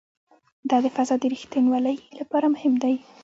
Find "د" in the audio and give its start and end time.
0.83-0.85, 1.19-1.23